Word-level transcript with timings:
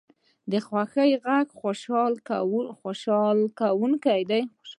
د 0.51 0.53
خوښۍ 0.67 1.11
غږ 1.25 1.47
خوشحاله 2.81 3.45
کوونکی 3.59 4.19
وي 4.29 4.41